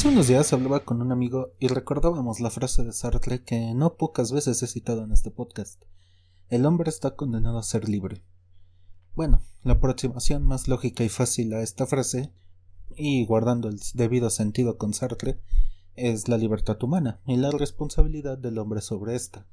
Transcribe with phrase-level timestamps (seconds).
[0.00, 3.96] Hace unos días hablaba con un amigo y recordábamos la frase de Sartre que no
[3.98, 5.82] pocas veces he citado en este podcast.
[6.48, 8.24] El hombre está condenado a ser libre.
[9.14, 12.32] Bueno, la aproximación más lógica y fácil a esta frase,
[12.96, 15.38] y guardando el debido sentido con Sartre,
[15.96, 19.46] es la libertad humana y la responsabilidad del hombre sobre ésta.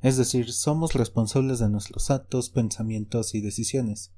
[0.00, 4.14] Es decir, somos responsables de nuestros actos, pensamientos y decisiones.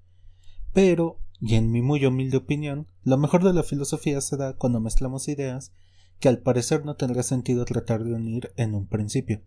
[0.72, 4.80] Pero, y en mi muy humilde opinión, lo mejor de la filosofía se da cuando
[4.80, 5.72] mezclamos ideas
[6.18, 9.42] que al parecer no tendría sentido tratar de unir en un principio.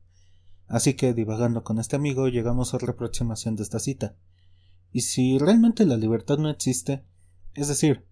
[0.67, 4.15] Así que, divagando con este amigo, llegamos a otra aproximación de esta cita.
[4.91, 7.03] Y si realmente la libertad no existe,
[7.55, 8.05] es decir,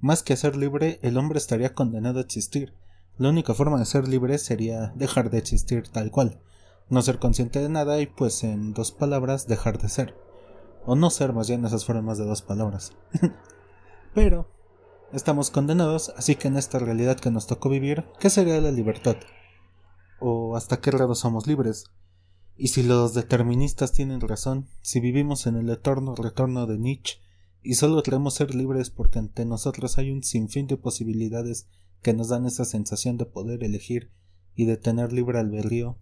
[0.00, 2.74] más que ser libre, el hombre estaría condenado a existir.
[3.16, 6.40] La única forma de ser libre sería dejar de existir tal cual,
[6.88, 10.29] no ser consciente de nada y pues en dos palabras dejar de ser.
[10.86, 12.92] O no ser más bien esas fueron de dos palabras.
[14.14, 14.48] Pero
[15.12, 19.16] estamos condenados, así que en esta realidad que nos tocó vivir, ¿qué sería la libertad?
[20.18, 21.84] ¿O hasta qué grado somos libres?
[22.56, 27.20] Y si los deterministas tienen razón, si vivimos en el eterno retorno de Nietzsche
[27.62, 31.68] y solo queremos ser libres porque ante nosotros hay un sinfín de posibilidades
[32.02, 34.10] que nos dan esa sensación de poder elegir
[34.54, 35.98] y de tener libre albedrío.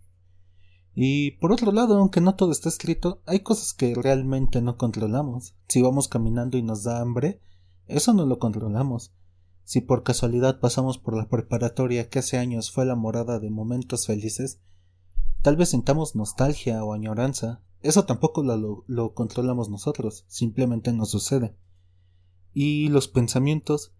[1.00, 5.54] Y por otro lado, aunque no todo está escrito, hay cosas que realmente no controlamos.
[5.68, 7.40] Si vamos caminando y nos da hambre,
[7.86, 9.12] eso no lo controlamos.
[9.64, 14.06] Si por casualidad pasamos por la preparatoria que hace años fue la morada de momentos
[14.06, 14.60] felices,
[15.42, 17.62] Tal vez sintamos nostalgia o añoranza.
[17.80, 21.54] Eso tampoco lo, controlamos nosotros, simplemente nos sucede.
[22.52, 23.94] Y los pensamientos.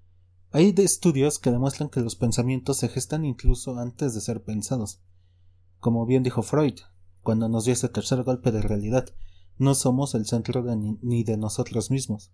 [0.51, 5.01] Hay de estudios que demuestran que los pensamientos se gestan incluso antes de ser pensados.
[5.81, 6.81] Como bien dijo Freud,
[7.23, 9.07] cuando nos dio ese tercer golpe de realidad,
[9.59, 12.33] no somos el centro ni, ni de nosotros mismos.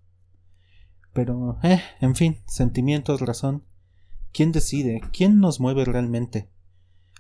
[1.13, 3.65] Pero, eh, en fin, sentimientos, razón.
[4.33, 5.01] ¿Quién decide?
[5.13, 6.51] ¿Quién nos mueve realmente?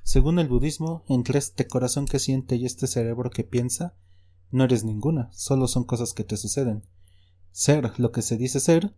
[0.02, 3.94] Según el budismo, entre este corazón que siente y este cerebro que piensa,
[4.50, 6.84] no eres ninguna, solo son cosas que te suceden.
[7.52, 8.94] Ser lo que se dice ser,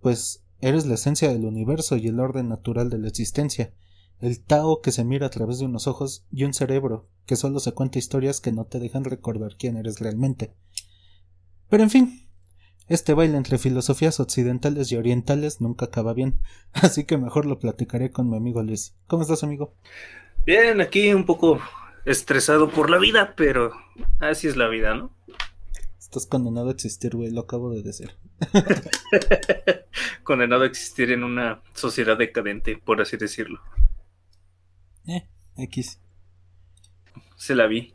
[0.00, 3.74] pues eres la esencia del universo y el orden natural de la existencia,
[4.20, 7.60] el Tao que se mira a través de unos ojos y un cerebro que solo
[7.60, 10.54] se cuenta historias que no te dejan recordar quién eres realmente.
[11.68, 12.28] Pero en fin,
[12.88, 16.40] este baile entre filosofías occidentales y orientales nunca acaba bien,
[16.72, 18.96] así que mejor lo platicaré con mi amigo Luis.
[19.06, 19.74] ¿Cómo estás, amigo?
[20.46, 21.60] Bien, aquí un poco
[22.06, 23.72] estresado por la vida, pero
[24.18, 25.12] así es la vida, ¿no?
[25.98, 28.12] Estás condenado a existir, güey, lo acabo de decir.
[30.22, 33.60] condenado a existir en una sociedad decadente, por así decirlo.
[35.08, 35.26] Eh,
[35.56, 36.00] X.
[37.36, 37.94] Se la vi.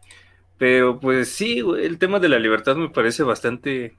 [0.58, 3.96] Pero pues sí, el tema de la libertad me parece bastante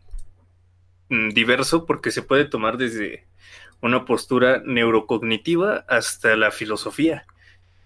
[1.09, 3.27] mm, diverso porque se puede tomar desde
[3.81, 7.27] una postura neurocognitiva hasta la filosofía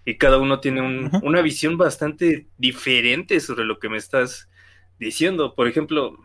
[0.05, 0.81] y cada uno tiene
[1.21, 4.49] una visión bastante diferente sobre lo que me estás
[4.97, 5.53] diciendo.
[5.55, 6.17] Por ejemplo,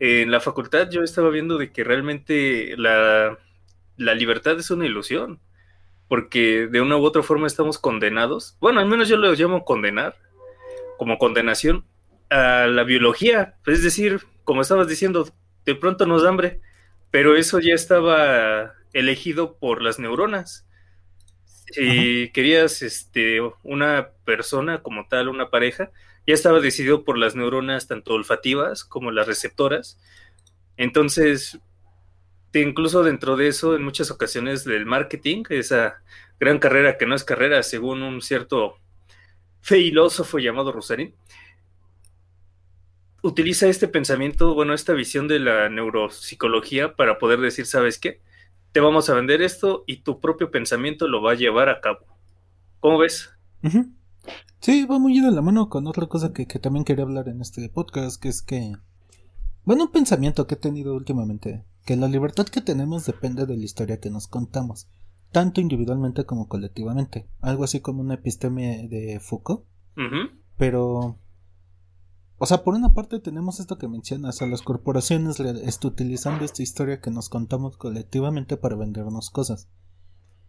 [0.00, 3.38] en la facultad yo estaba viendo de que realmente la,
[3.96, 5.40] libertad es una ilusión,
[6.08, 10.16] porque de una u otra forma estamos condenados, bueno, al menos yo lo llamo condenar,
[10.98, 11.84] como condenación
[12.30, 15.28] a la biología, es decir, como estabas diciendo,
[15.64, 16.60] de pronto nos da hambre,
[17.10, 20.66] pero eso ya estaba elegido por las neuronas.
[21.72, 25.90] Si querías este, una persona como tal, una pareja,
[26.26, 29.98] ya estaba decidido por las neuronas tanto olfativas como las receptoras.
[30.76, 31.58] Entonces,
[32.60, 36.02] incluso dentro de eso, en muchas ocasiones del marketing, esa
[36.38, 38.76] gran carrera que no es carrera, según un cierto
[39.60, 41.14] filósofo llamado Rosarín,
[43.22, 48.20] utiliza este pensamiento, bueno, esta visión de la neuropsicología para poder decir, ¿sabes qué?
[48.74, 52.00] te vamos a vender esto y tu propio pensamiento lo va a llevar a cabo.
[52.80, 53.30] ¿Cómo ves?
[54.58, 57.68] Sí, va muy de la mano con otra cosa que, también quería hablar en este
[57.68, 58.72] podcast, que es que...
[59.62, 63.64] Bueno, un pensamiento que he tenido últimamente, que la libertad que tenemos depende de la
[63.64, 64.88] historia que nos contamos,
[65.32, 69.64] tanto individualmente como colectivamente, algo así como una episteme de Foucault,
[70.56, 71.18] pero
[72.38, 76.62] o sea, por una parte tenemos esto que mencionas, a las corporaciones está utilizando esta
[76.62, 79.68] historia que nos contamos colectivamente para vendernos cosas.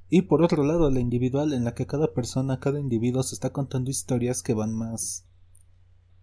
[0.10, 3.52] Y por otro lado, la individual, en la que cada persona, cada individuo se está
[3.52, 5.28] contando historias que van más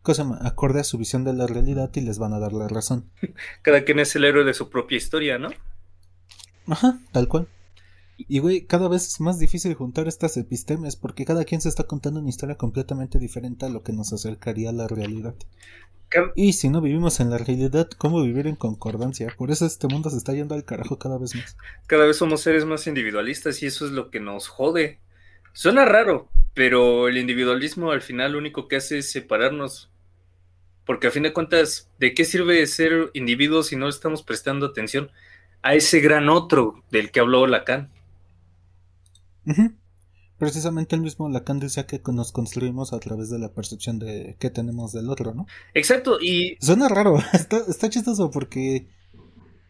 [0.03, 3.11] cosa acorde a su visión de la realidad y les van a dar la razón.
[3.63, 5.51] Cada quien es el héroe de su propia historia, ¿no?
[6.67, 7.49] Ajá, tal cual.
[8.17, 11.85] Y güey, cada vez es más difícil juntar estas epistemes porque cada quien se está
[11.85, 15.35] contando una historia completamente diferente a lo que nos acercaría a la realidad.
[16.35, 19.35] Y si no vivimos en la realidad, ¿cómo vivir en concordancia?
[19.37, 21.57] Por eso este mundo se está yendo al carajo cada vez más.
[21.87, 25.01] Cada vez somos seres más individualistas y eso es lo que nos jode.
[25.55, 29.92] Suena raro, pero el individualismo al final lo único que hace es separarnos.
[30.85, 35.11] Porque a fin de cuentas, ¿de qué sirve ser individuos si no estamos prestando atención
[35.63, 37.91] a ese gran otro del que habló Lacan?
[40.39, 44.51] Precisamente el mismo Lacan decía que nos construimos a través de la percepción de que
[44.51, 45.47] tenemos del otro, ¿no?
[45.75, 46.57] Exacto, y...
[46.61, 48.89] Suena raro, está, está chistoso porque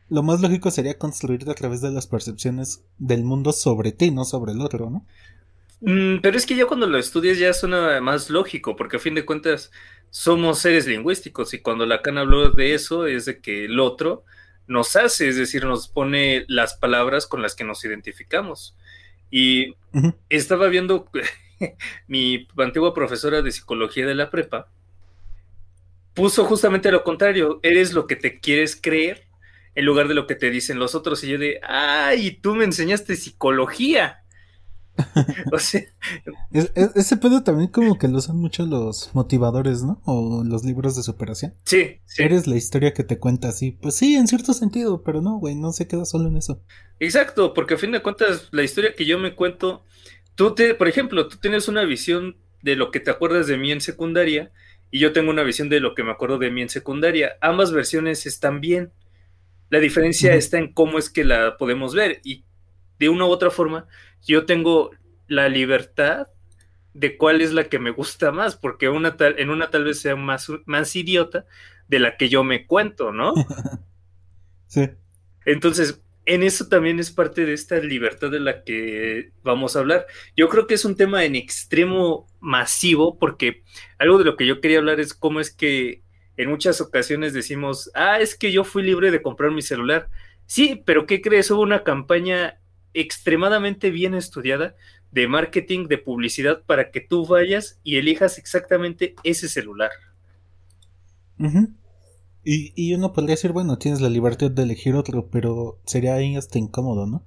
[0.09, 4.25] lo más lógico sería construirte a través de las percepciones del mundo sobre ti, no
[4.25, 5.07] sobre el otro, ¿no?
[5.83, 9.15] Mm, pero es que ya cuando lo estudias ya suena más lógico, porque a fin
[9.15, 9.73] de cuentas
[10.11, 14.25] somos seres lingüísticos y cuando Lacan habló de eso es de que el otro
[14.69, 18.77] nos hace, es decir, nos pone las palabras con las que nos identificamos.
[19.31, 19.75] Y
[20.29, 21.11] estaba viendo
[22.07, 24.69] mi antigua profesora de psicología de la prepa,
[26.15, 29.27] puso justamente lo contrario, eres lo que te quieres creer
[29.75, 31.25] en lugar de lo que te dicen los otros.
[31.25, 34.22] Y yo de, ay, tú me enseñaste psicología.
[35.53, 35.83] o sea,
[36.53, 40.01] ese pedo también como que lo usan mucho los motivadores, ¿no?
[40.05, 41.55] O los libros de superación.
[41.65, 42.23] Sí, sí.
[42.23, 43.73] Eres la historia que te cuenta así.
[43.73, 46.63] Pues sí, en cierto sentido, pero no, güey, no se queda solo en eso.
[47.01, 49.85] Exacto, porque a fin de cuentas, la historia que yo me cuento,
[50.35, 53.73] tú te, por ejemplo, tú tienes una visión de lo que te acuerdas de mí
[53.73, 54.53] en secundaria
[54.91, 57.37] y yo tengo una visión de lo que me acuerdo de mí en secundaria.
[57.41, 58.93] Ambas versiones están bien.
[59.71, 62.45] La diferencia está en cómo es que la podemos ver y
[63.03, 63.89] de una u otra forma
[64.25, 64.93] yo tengo
[65.27, 66.29] la libertad
[66.95, 70.01] de cuál es la que me gusta más, porque una tal, en una tal vez
[70.01, 71.47] sea más, más idiota
[71.89, 73.35] de la que yo me cuento, ¿no?
[74.69, 74.89] sí.
[75.45, 80.07] Entonces, en eso también es parte de esta libertad de la que vamos a hablar.
[80.37, 83.65] Yo creo que es un tema en extremo masivo, porque
[83.99, 86.03] algo de lo que yo quería hablar es cómo es que
[86.37, 90.09] en muchas ocasiones decimos, ah, es que yo fui libre de comprar mi celular.
[90.47, 91.51] Sí, pero ¿qué crees?
[91.51, 92.62] Hubo una campaña
[92.95, 94.75] extremadamente bien estudiada
[95.11, 99.91] de marketing, de publicidad, para que tú vayas y elijas exactamente ese celular.
[102.45, 106.37] y, y, uno podría decir, bueno, tienes la libertad de elegir otro, pero sería ahí
[106.37, 107.25] hasta incómodo, ¿no?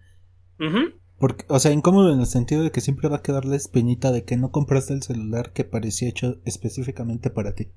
[1.20, 4.12] Porque, o sea, incómodo en el sentido de que siempre va a quedar la espinita
[4.12, 7.70] de que no compraste el celular que parecía hecho específicamente para ti.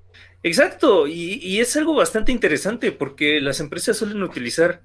[0.43, 4.83] Exacto, y, y es algo bastante interesante porque las empresas suelen utilizar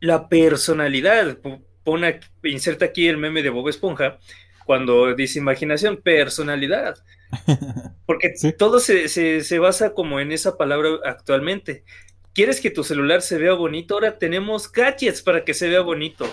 [0.00, 1.38] la personalidad
[1.84, 4.18] pone, inserta aquí el meme de Bob Esponja,
[4.64, 6.96] cuando dice imaginación, personalidad.
[8.06, 11.84] Porque todo se, se, basa como en esa palabra actualmente.
[12.32, 13.94] ¿Quieres que tu celular se vea bonito?
[13.94, 16.28] Ahora tenemos gadgets para que se vea bonito.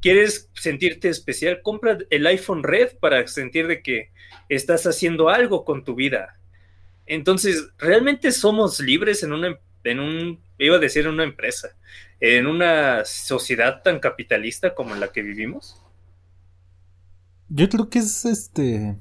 [0.00, 1.60] ¿Quieres sentirte especial?
[1.62, 4.10] Compra el iPhone Red para sentir de que
[4.48, 6.38] estás haciendo algo con tu vida.
[7.06, 11.76] Entonces, ¿realmente somos libres en una, en un, iba a decir en una empresa?
[12.20, 15.80] en una sociedad tan capitalista como en la que vivimos?
[17.48, 18.96] Yo creo que es este.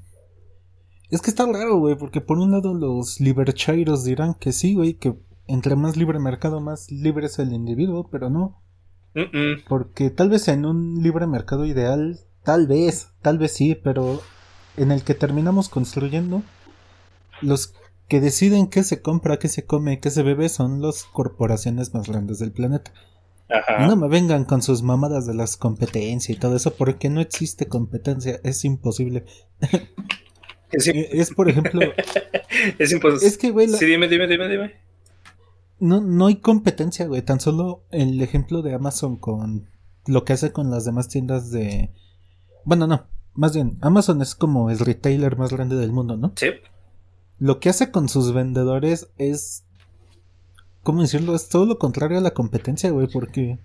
[1.09, 4.95] Es que está raro, güey, porque por un lado los liberchairos dirán que sí, güey,
[4.95, 5.15] que
[5.47, 8.61] entre más libre mercado, más libre es el individuo, pero no.
[9.69, 14.21] Porque tal vez en un libre mercado ideal, tal vez, tal vez sí, pero
[14.75, 16.43] en el que terminamos construyendo,
[17.41, 17.73] los
[18.07, 22.07] que deciden qué se compra, qué se come, qué se bebe son las corporaciones más
[22.07, 22.91] grandes del planeta.
[23.49, 23.85] Ajá.
[23.87, 27.67] No me vengan con sus mamadas de las competencias y todo eso, porque no existe
[27.67, 29.25] competencia, es imposible.
[30.71, 31.81] Es, por ejemplo.
[32.79, 33.27] es imposible.
[33.27, 33.67] Es que, güey.
[33.69, 34.73] Sí, dime, dime, dime, dime.
[35.79, 37.21] No, no hay competencia, güey.
[37.21, 39.69] Tan solo el ejemplo de Amazon con
[40.07, 41.91] lo que hace con las demás tiendas de.
[42.63, 43.07] Bueno, no.
[43.33, 46.33] Más bien, Amazon es como el retailer más grande del mundo, ¿no?
[46.37, 46.47] Sí.
[47.39, 49.63] Lo que hace con sus vendedores es.
[50.83, 51.35] ¿Cómo decirlo?
[51.35, 53.59] Es todo lo contrario a la competencia, güey, porque.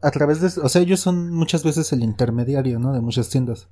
[0.00, 0.60] A través de.
[0.60, 2.92] O sea, ellos son muchas veces el intermediario, ¿no?
[2.92, 3.68] De muchas tiendas.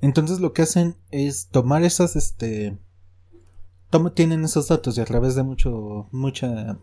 [0.00, 2.78] Entonces lo que hacen es tomar esas, este.
[4.14, 6.08] tienen esos datos y a través de mucho.
[6.10, 6.78] mucha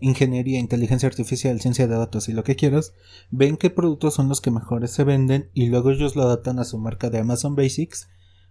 [0.00, 2.94] ingeniería, inteligencia artificial, ciencia de datos y lo que quieras,
[3.30, 6.64] ven qué productos son los que mejores se venden y luego ellos lo adaptan a
[6.64, 8.08] su marca de Amazon Basics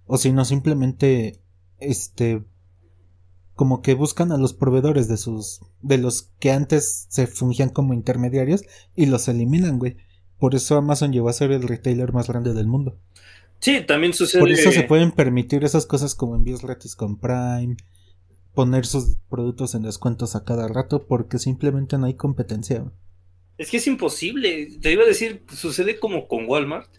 [0.09, 1.39] o si no simplemente
[1.77, 2.43] este
[3.53, 7.93] como que buscan a los proveedores de sus de los que antes se fungían como
[7.93, 8.63] intermediarios
[8.95, 9.97] y los eliminan, güey.
[10.39, 12.97] Por eso Amazon llegó a ser el retailer más grande del mundo.
[13.59, 14.41] Sí, también sucede.
[14.41, 17.77] Por eso se pueden permitir esas cosas como envíos gratis con Prime,
[18.55, 22.91] poner sus productos en descuentos a cada rato porque simplemente no hay competencia.
[23.59, 24.69] Es que es imposible.
[24.81, 26.89] Te iba a decir, sucede como con Walmart,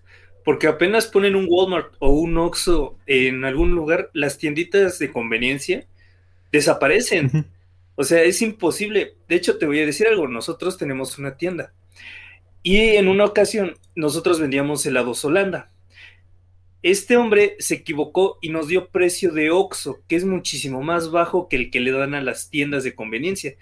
[0.44, 5.86] porque apenas ponen un Walmart o un Oxxo en algún lugar, las tienditas de conveniencia
[6.52, 7.46] desaparecen.
[7.94, 9.14] O sea, es imposible.
[9.28, 11.72] De hecho, te voy a decir algo, nosotros tenemos una tienda.
[12.62, 15.70] Y en una ocasión, nosotros vendíamos helados Holanda.
[16.82, 21.48] Este hombre se equivocó y nos dio precio de Oxxo, que es muchísimo más bajo
[21.48, 23.54] que el que le dan a las tiendas de conveniencia.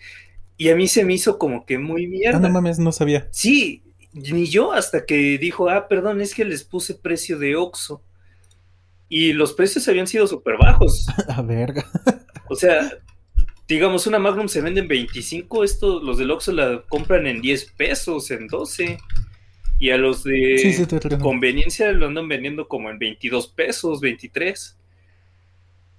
[0.56, 2.38] Y a mí se me hizo como que muy mierda.
[2.38, 3.28] Ah, no mames, no sabía.
[3.30, 3.82] Sí,
[4.12, 8.02] ni yo hasta que dijo, ah, perdón, es que les puse precio de Oxxo.
[9.08, 11.06] Y los precios habían sido súper bajos.
[11.28, 11.86] A verga.
[12.48, 12.90] O sea,
[13.66, 17.72] digamos, una Magnum se vende en 25, esto, los del Oxxo la compran en 10
[17.72, 18.98] pesos, en 12.
[19.80, 20.86] Y a los de Sí, sí,
[21.20, 24.76] conveniencia lo andan vendiendo como en 22 pesos, 23.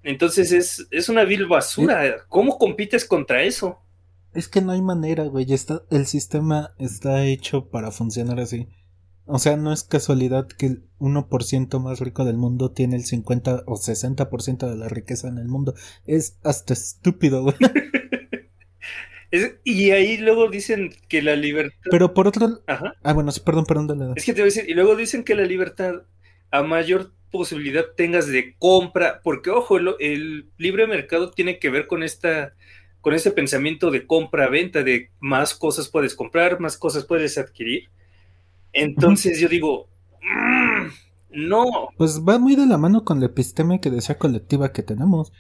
[0.04, 2.26] Entonces es, es una vil basura.
[2.28, 3.80] ¿Cómo compites contra eso?
[4.34, 5.52] Es que no hay manera, güey.
[5.52, 8.68] Está, el sistema está hecho para funcionar así.
[9.26, 13.64] O sea, no es casualidad que el 1% más rico del mundo tiene el 50
[13.68, 15.76] o 60% de la riqueza en el mundo.
[16.06, 17.56] Es hasta estúpido, güey.
[19.32, 21.78] Es- y ahí luego dicen que la libertad...
[21.92, 22.62] Pero por otro...
[22.66, 22.96] Ajá.
[23.04, 23.88] Ah, bueno, sí, perdón, perdón.
[23.88, 24.14] dale.
[24.16, 26.02] Es que te voy a decir, y luego dicen que la libertad
[26.50, 31.86] a mayor posibilidad tengas de compra, porque ojo, el, el libre mercado tiene que ver
[31.86, 32.54] con esta,
[33.02, 37.90] con este pensamiento de compra-venta, de más cosas puedes comprar, más cosas puedes adquirir.
[38.74, 39.88] Entonces yo digo,
[40.22, 41.64] "Mm, no,
[41.98, 45.32] Pues va muy de la mano con la episteme que decía colectiva que tenemos.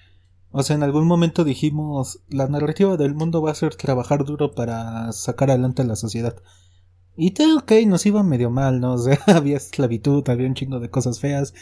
[0.51, 4.51] O sea, en algún momento dijimos, la narrativa del mundo va a ser trabajar duro
[4.51, 6.41] para sacar adelante a la sociedad.
[7.15, 8.93] Y te, ok, nos iba medio mal, ¿no?
[8.95, 11.53] O sea, había esclavitud, había un chingo de cosas feas,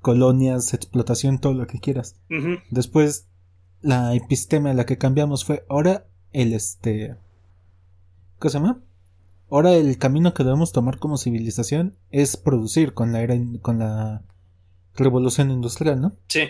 [0.00, 2.20] colonias, explotación, todo lo que quieras.
[2.70, 3.28] Después,
[3.84, 7.16] la episteme a la que cambiamos fue, ahora el este...
[8.40, 8.80] ¿Qué se llama?
[9.50, 14.22] Ahora el camino que debemos tomar como civilización es producir con la era, con la
[14.96, 16.16] revolución industrial, ¿no?
[16.28, 16.40] sí,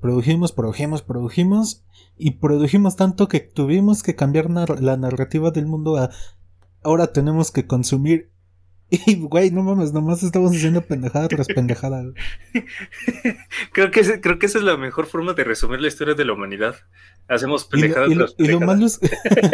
[0.00, 1.82] Produjimos, produjimos, produjimos
[2.18, 6.10] y produjimos tanto que tuvimos que cambiar nar- la narrativa del mundo a
[6.82, 8.30] ahora tenemos que consumir
[9.06, 12.02] y güey, no mames, nomás estamos haciendo pendejada tras pendejada.
[12.02, 12.14] güey.
[13.72, 16.24] creo que, ese- creo que esa es la mejor forma de resumir la historia de
[16.24, 16.74] la humanidad.
[17.28, 19.00] Hacemos Y lo, pendejadas y lo- tras y lo malo es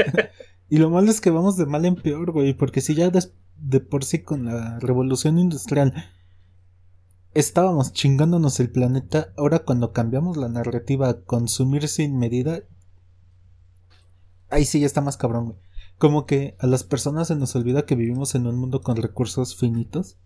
[0.69, 3.35] y lo malo es que vamos de mal en peor, güey, porque si ya des-
[3.57, 5.93] de por sí con la revolución industrial
[7.35, 12.63] estábamos chingándonos el planeta, ahora cuando cambiamos la narrativa a consumir sin medida,
[14.49, 15.59] ahí sí ya está más cabrón, güey.
[16.01, 19.55] Como que a las personas se nos olvida que vivimos en un mundo con recursos
[19.55, 20.17] finitos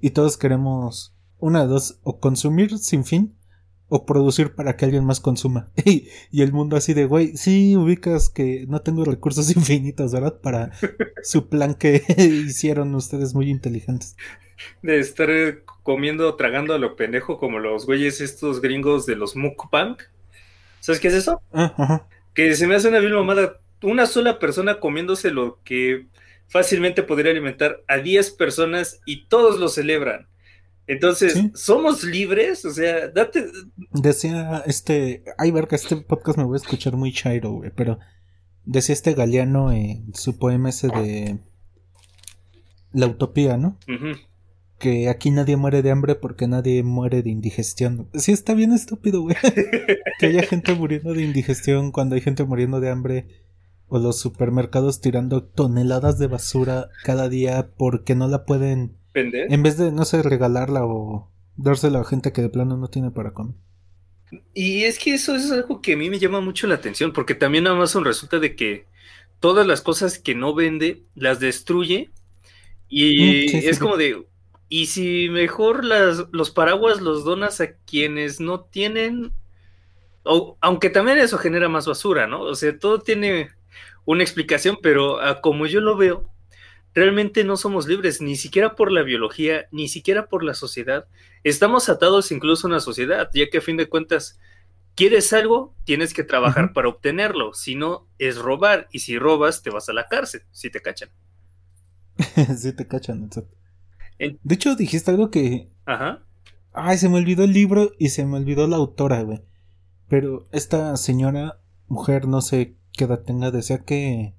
[0.00, 3.36] y todos queremos una de dos, o consumir sin fin
[3.90, 5.68] o producir para que alguien más consuma.
[5.84, 10.40] Y, y el mundo así de, güey, sí ubicas que no tengo recursos infinitos, ¿verdad?
[10.40, 10.70] Para
[11.22, 14.16] su plan que hicieron ustedes muy inteligentes.
[14.80, 19.36] De estar eh, comiendo, tragando a lo pendejo como los güeyes estos gringos de los
[19.36, 19.98] mukbang.
[20.80, 21.42] ¿Sabes qué es eso?
[21.52, 22.06] Ah.
[22.32, 23.60] Que se me hace una vil mamada.
[23.82, 26.06] Una sola persona comiéndose lo que
[26.48, 30.26] fácilmente podría alimentar a 10 personas y todos lo celebran.
[30.86, 31.52] Entonces, Sí.
[31.54, 32.64] ¿somos libres?
[32.64, 33.46] O sea, date.
[33.92, 37.98] Decía este, ay verga, este podcast me voy a escuchar muy chairo, güey, pero
[38.64, 41.38] decía este Galeano en su poema ese de
[42.92, 43.78] La Utopía, ¿no?
[44.78, 48.08] Que aquí nadie muere de hambre porque nadie muere de indigestión.
[48.14, 49.36] Sí, está bien estúpido, güey.
[50.18, 53.26] que haya gente muriendo de indigestión cuando hay gente muriendo de hambre.
[53.90, 58.96] O los supermercados tirando toneladas de basura cada día porque no la pueden.
[59.14, 59.48] Vender.
[59.48, 63.10] En vez de, no sé, regalarla o dársela a gente que de plano no tiene
[63.10, 63.56] para comer.
[64.54, 67.34] Y es que eso es algo que a mí me llama mucho la atención, porque
[67.34, 68.86] también Amazon resulta de que
[69.40, 72.12] todas las cosas que no vende las destruye
[72.88, 73.80] y Mm, sí, sí, es sí.
[73.80, 74.26] como de,
[74.68, 79.32] y si mejor las, los paraguas los donas a quienes no tienen,
[80.24, 82.42] o, aunque también eso genera más basura, ¿no?
[82.42, 83.50] O sea, todo tiene
[84.04, 86.30] una explicación, pero a como yo lo veo,
[86.94, 91.06] realmente no somos libres, ni siquiera por la biología, ni siquiera por la sociedad.
[91.44, 94.38] Estamos atados incluso a una sociedad, ya que a fin de cuentas,
[94.94, 99.70] quieres algo, tienes que trabajar para obtenerlo, si no, es robar, y si robas, te
[99.70, 101.10] vas a la cárcel, si te cachan.
[102.58, 103.56] sí, te cachan, exacto.
[104.18, 105.70] De hecho, dijiste algo que.
[105.86, 106.22] Ajá.
[106.72, 109.40] Ay, se me olvidó el libro y se me olvidó la autora, güey.
[110.08, 114.34] Pero esta señora, mujer, no sé qué edad tenga, decía que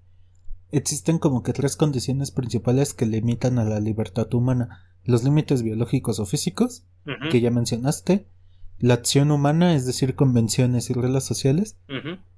[0.72, 4.86] existen como que tres condiciones principales que limitan a la libertad humana.
[5.04, 6.86] Los límites biológicos o físicos,
[7.32, 8.28] que ya mencionaste,
[8.80, 11.78] la acción humana, es decir, convenciones y reglas sociales.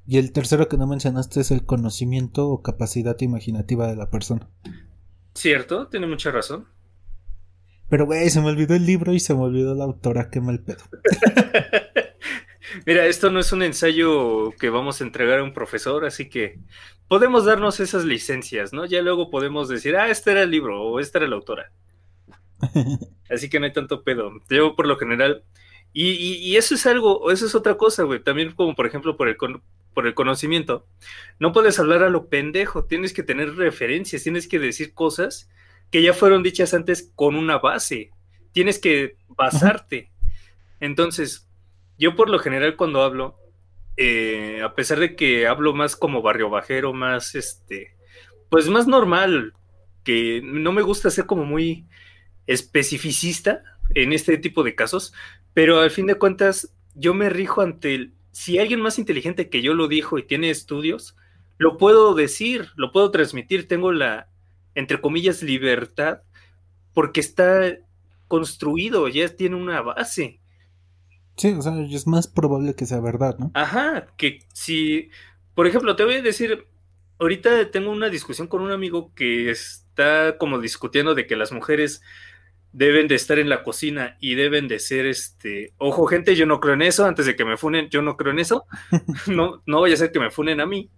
[0.05, 4.49] Y el tercero que no mencionaste es el conocimiento o capacidad imaginativa de la persona.
[5.33, 6.67] Cierto, tiene mucha razón.
[7.89, 10.59] Pero, güey, se me olvidó el libro y se me olvidó la autora, qué mal
[10.59, 10.83] pedo.
[12.85, 16.59] Mira, esto no es un ensayo que vamos a entregar a un profesor, así que
[17.07, 18.85] podemos darnos esas licencias, ¿no?
[18.85, 21.71] Ya luego podemos decir, ah, este era el libro o esta era la autora.
[23.29, 24.31] Así que no hay tanto pedo.
[24.49, 25.43] Yo por lo general,
[25.91, 28.21] y, y, eso es algo, eso es otra cosa, güey.
[28.21, 29.37] También como por ejemplo por el,
[29.93, 30.85] por el conocimiento.
[31.39, 35.49] No puedes hablar a lo pendejo, tienes que tener referencias, tienes que decir cosas
[35.91, 38.11] que ya fueron dichas antes con una base.
[38.51, 40.11] Tienes que basarte.
[40.79, 41.47] Entonces,
[42.03, 43.39] yo por lo general cuando hablo,
[43.95, 47.95] eh, a pesar de que hablo más como barrio bajero, más este,
[48.49, 49.53] pues más normal,
[50.03, 51.87] que no me gusta ser como muy
[52.45, 53.63] especificista
[53.95, 55.13] en este tipo de casos,
[55.53, 59.61] pero al fin de cuentas yo me rijo ante el, si alguien más inteligente que
[59.61, 61.15] yo lo dijo y tiene estudios,
[61.57, 64.27] lo puedo decir, lo puedo transmitir, tengo la,
[64.75, 66.21] entre comillas, libertad,
[66.93, 67.77] porque está
[68.27, 70.41] construido, ya tiene una base.
[71.35, 73.51] Sí, o sea, es más probable que sea verdad, ¿no?
[73.53, 75.09] Ajá, que si,
[75.55, 76.67] por ejemplo, te voy a decir,
[77.19, 82.01] ahorita tengo una discusión con un amigo que está como discutiendo de que las mujeres
[82.71, 86.59] deben de estar en la cocina y deben de ser este, ojo gente, yo no
[86.59, 88.65] creo en eso, antes de que me funen, yo no creo en eso,
[89.27, 90.89] no, no vaya a ser que me funen a mí,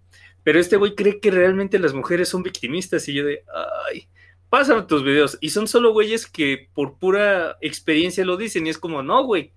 [0.42, 3.44] pero este güey cree que realmente las mujeres son victimistas y yo de,
[3.90, 4.08] ay,
[4.48, 8.78] pásame tus videos, y son solo güeyes que por pura experiencia lo dicen y es
[8.78, 9.52] como, no, güey,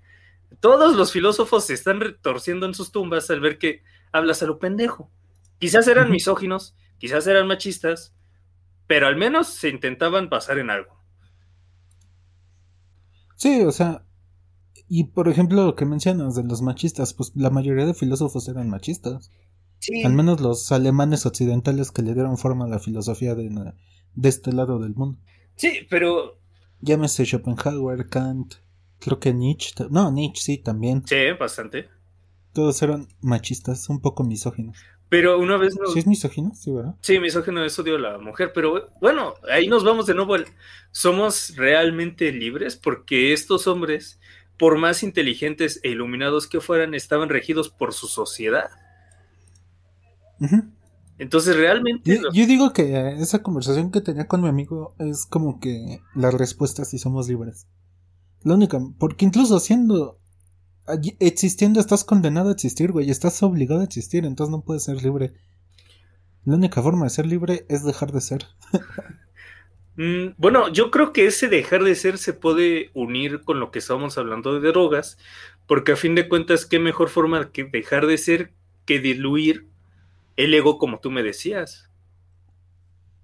[0.60, 4.60] todos los filósofos se están retorciendo en sus tumbas al ver que hablas a lo
[4.60, 5.12] pendejo.
[5.60, 8.16] Quizás eran misóginos, quizás eran machistas,
[8.88, 11.00] pero al menos se intentaban basar en algo.
[13.36, 14.06] Sí, o sea,
[14.88, 18.70] y por ejemplo lo que mencionas de los machistas, pues la mayoría de filósofos eran
[18.70, 19.32] machistas.
[19.80, 20.04] Sí.
[20.04, 23.50] Al menos los alemanes occidentales que le dieron forma a la filosofía de,
[24.16, 25.20] de este lado del mundo.
[25.56, 26.38] Sí, pero...
[26.82, 28.56] Llámese Schopenhauer, Kant,
[29.00, 29.74] Creo que Nietzsche.
[29.90, 31.04] No, Nietzsche sí, también.
[31.06, 31.90] Sí, bastante.
[32.54, 34.78] Todos eran machistas, un poco misóginos.
[35.10, 35.76] Pero una vez.
[35.94, 36.52] ¿Sí es misógino?
[36.54, 36.96] Sí, ¿verdad?
[37.02, 38.52] Sí, misógino es odio a la mujer.
[38.54, 40.36] Pero bueno, ahí nos vamos de nuevo.
[40.92, 44.20] Somos realmente libres porque estos hombres,
[44.58, 48.70] por más inteligentes e iluminados que fueran, estaban regidos por su sociedad.
[51.18, 52.22] Entonces realmente...
[52.34, 56.86] Yo, digo que esa conversación que tenía con mi amigo es como que la respuesta
[56.86, 57.68] si somos libres.
[58.44, 60.20] La única, porque incluso siendo
[61.20, 65.34] existiendo estás condenado a existir, güey, estás obligado a existir, entonces no puedes ser libre.
[66.46, 68.46] La única forma de ser libre es dejar de ser.
[70.02, 73.80] Mm, bueno, yo creo que ese dejar de ser se puede unir con lo que
[73.80, 75.18] estamos hablando de drogas,
[75.68, 78.54] porque a fin de cuentas, qué mejor forma que dejar de ser
[78.86, 79.68] que diluir
[80.38, 81.89] el ego como tú me decías.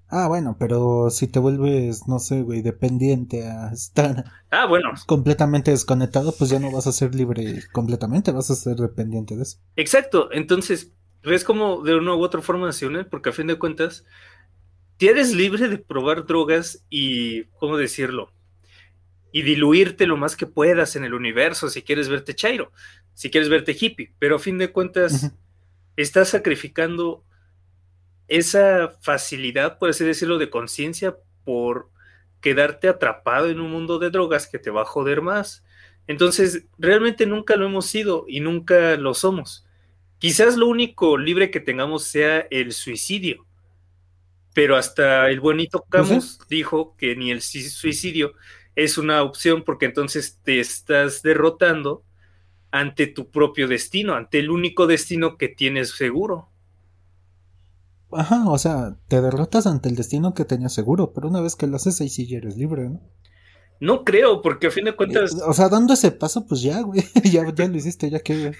[0.07, 4.93] Ah, bueno, pero si te vuelves, no sé, güey, dependiente a estar ah, bueno.
[5.07, 9.43] completamente desconectado, pues ya no vas a ser libre completamente, vas a ser dependiente de
[9.43, 9.57] eso.
[9.75, 10.91] Exacto, entonces,
[11.23, 14.05] ves como de una u otra forma nacional, porque a fin de cuentas,
[14.99, 18.31] eres libre de probar drogas y, ¿cómo decirlo?
[19.31, 22.71] Y diluirte lo más que puedas en el universo si quieres verte chairo,
[23.13, 25.31] si quieres verte hippie, pero a fin de cuentas,
[25.97, 27.23] estás sacrificando
[28.27, 31.89] esa facilidad, por así decirlo, de conciencia por
[32.41, 35.63] quedarte atrapado en un mundo de drogas que te va a joder más.
[36.07, 39.65] Entonces, realmente nunca lo hemos sido y nunca lo somos.
[40.19, 43.45] Quizás lo único libre que tengamos sea el suicidio.
[44.53, 48.33] Pero hasta el bonito Camus dijo que ni el suicidio
[48.75, 52.03] es una opción porque entonces te estás derrotando
[52.71, 56.49] ante tu propio destino, ante el único destino que tienes seguro.
[58.15, 61.67] Ajá, o sea, te derrotas ante el destino que tenías seguro, pero una vez que
[61.67, 63.01] lo haces ahí sí ya eres libre, ¿no?
[63.79, 65.33] No creo, porque a fin de cuentas.
[65.33, 67.03] Eh, o sea, dando ese paso, pues ya, güey.
[67.23, 68.53] ya, ya lo hiciste, ya que.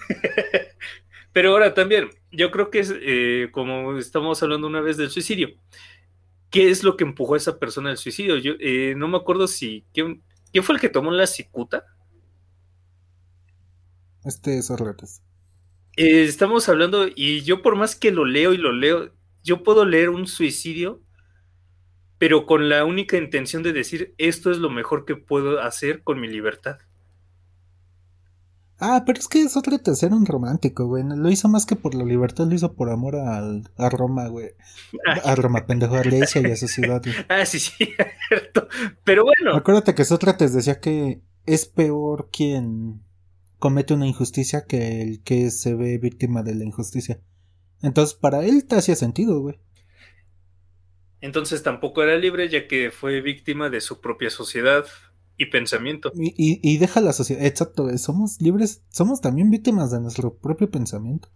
[1.32, 5.48] pero ahora también, yo creo que es eh, como estamos hablando una vez del suicidio.
[6.50, 8.36] ¿Qué es lo que empujó a esa persona al suicidio?
[8.36, 9.84] Yo eh, no me acuerdo si.
[9.92, 10.22] ¿quién,
[10.62, 11.84] fue el que tomó la cicuta?
[14.24, 15.22] Este es Orletes.
[15.96, 19.12] estamos hablando, y yo por más que lo leo y lo leo,
[19.46, 21.02] yo puedo leer un suicidio,
[22.18, 26.20] pero con la única intención de decir esto es lo mejor que puedo hacer con
[26.20, 26.78] mi libertad.
[28.78, 29.52] Ah, pero es que es
[29.98, 31.02] ser un romántico, güey.
[31.02, 34.50] Lo hizo más que por la libertad, lo hizo por amor al, a Roma, güey.
[35.24, 37.02] A Roma, pendejo, a Grecia y a su ciudad.
[37.28, 37.72] Ah, sí, sí,
[38.28, 38.68] cierto.
[39.04, 39.56] Pero bueno.
[39.56, 43.02] Acuérdate que Sócrates decía que es peor quien
[43.58, 47.20] comete una injusticia que el que se ve víctima de la injusticia.
[47.82, 49.58] Entonces, para él te hacía sentido, güey.
[51.20, 54.86] Entonces tampoco era libre ya que fue víctima de su propia sociedad
[55.36, 56.12] y pensamiento.
[56.14, 61.28] Y, y, deja la sociedad, exacto, somos libres, somos también víctimas de nuestro propio pensamiento.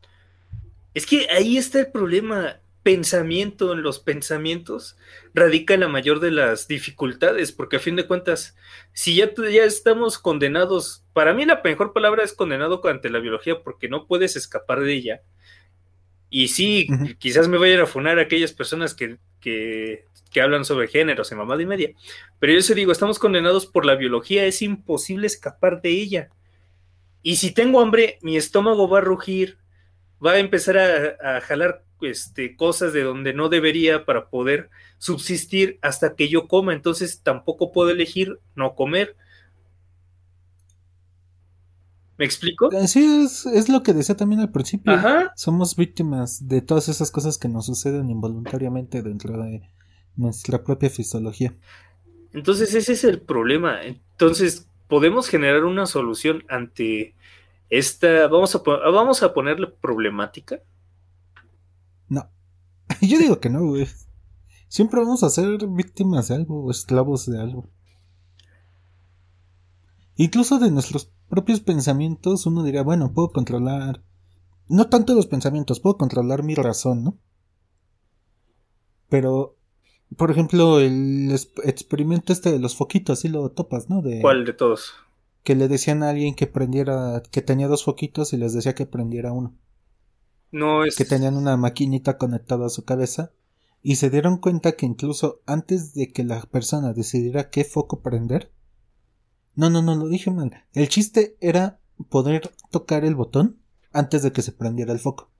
[0.94, 2.60] Es que ahí está el problema.
[2.82, 4.96] Pensamiento en los pensamientos
[5.34, 8.56] radica la mayor de las dificultades, porque a fin de cuentas,
[8.94, 13.62] si ya, ya estamos condenados, para mí la mejor palabra es condenado ante la biología,
[13.62, 15.22] porque no puedes escapar de ella.
[16.30, 16.88] Y sí,
[17.18, 21.38] quizás me vayan a funar a aquellas personas que, que, que hablan sobre géneros en
[21.38, 21.90] mamada y media.
[22.38, 26.30] Pero yo se digo, estamos condenados por la biología, es imposible escapar de ella.
[27.22, 29.58] Y si tengo hambre, mi estómago va a rugir,
[30.24, 36.14] va a empezar a, jalar este, cosas de donde no debería para poder subsistir hasta
[36.14, 36.72] que yo coma.
[36.72, 39.16] Entonces tampoco puedo elegir no comer.
[42.20, 42.70] ¿Me explico?
[42.70, 44.92] Eh, sí, es, es, lo que decía también al principio.
[45.36, 49.62] Somos víctimas de todas esas cosas que nos suceden involuntariamente dentro de
[50.16, 51.56] nuestra propia fisiología.
[52.34, 53.82] Entonces ese es el problema.
[53.84, 57.14] Entonces podemos generar una solución ante
[57.70, 60.60] esta, vamos a, vamos a ponerle problemática.
[62.06, 62.30] No,
[63.00, 63.88] yo digo que no, güey.
[64.68, 67.66] Siempre vamos a ser víctimas de algo o esclavos de algo.
[70.16, 74.02] Incluso de nuestros propios pensamientos, uno diría, bueno, puedo controlar.
[74.68, 77.18] No tanto los pensamientos, puedo controlar mi razón, ¿no?
[79.08, 79.56] Pero
[80.16, 81.30] por ejemplo, el
[81.64, 84.02] experimento este de los foquitos, sí lo topas, ¿no?
[84.02, 84.94] De, ¿Cuál de todos?
[85.44, 88.86] Que le decían a alguien que prendiera, que tenía dos foquitos y les decía que
[88.86, 89.54] prendiera uno.
[90.50, 90.96] No es.
[90.96, 93.30] Que tenían una maquinita conectada a su cabeza
[93.82, 98.50] y se dieron cuenta que incluso antes de que la persona decidiera qué foco prender.
[99.54, 100.64] No, no, no, lo dije mal.
[100.72, 103.58] El chiste era poder tocar el botón
[103.92, 105.30] antes de que se prendiera el foco.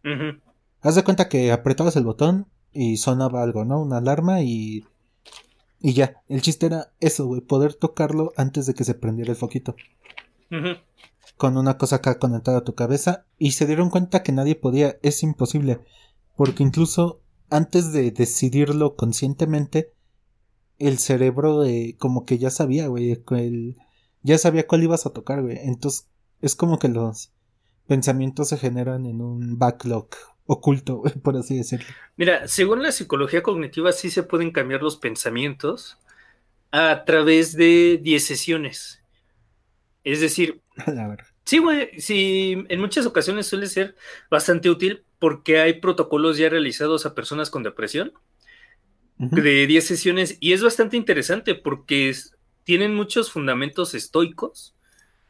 [0.82, 3.80] Haz de cuenta que apretabas el botón y sonaba algo, ¿no?
[3.80, 4.84] Una alarma y.
[5.80, 6.22] Y ya.
[6.28, 7.40] El chiste era eso, güey.
[7.40, 9.76] Poder tocarlo antes de que se prendiera el foquito.
[11.36, 13.24] Con una cosa acá conectada a tu cabeza.
[13.38, 14.98] Y se dieron cuenta que nadie podía.
[15.02, 15.80] Es imposible.
[16.36, 17.20] Porque incluso
[17.50, 19.92] antes de decidirlo conscientemente.
[20.78, 23.22] El cerebro eh, como que ya sabía, güey.
[24.22, 25.58] Ya sabía cuál ibas a tocar, güey.
[25.62, 26.08] Entonces
[26.40, 27.32] es como que los
[27.86, 30.08] pensamientos se generan en un backlog
[30.46, 31.86] oculto, por así decirlo.
[32.16, 35.98] Mira, según la psicología cognitiva sí se pueden cambiar los pensamientos
[36.72, 39.02] a través de 10 sesiones.
[40.04, 40.60] Es decir,
[41.44, 43.96] sí, güey, sí, en muchas ocasiones suele ser
[44.30, 48.12] bastante útil porque hay protocolos ya realizados a personas con depresión
[49.18, 52.14] de 10 sesiones y es bastante interesante porque
[52.64, 54.74] tienen muchos fundamentos estoicos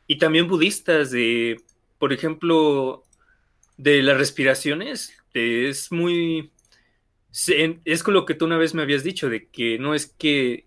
[0.06, 1.60] y también budistas de,
[1.98, 3.04] por ejemplo,
[3.76, 6.50] de las respiraciones es muy...
[7.84, 10.66] Es con lo que tú una vez me habías dicho, de que no es que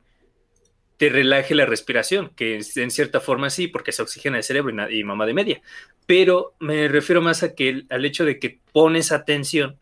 [0.98, 5.04] te relaje la respiración, que en cierta forma sí, porque se oxigena el cerebro y,
[5.04, 5.62] mamá de media,
[6.06, 9.78] pero me refiero más a que al hecho de que pones atención